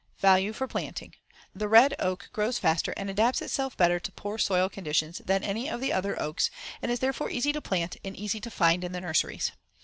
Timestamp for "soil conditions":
4.39-5.21